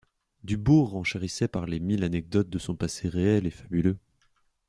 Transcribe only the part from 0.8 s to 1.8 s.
renchérissait par les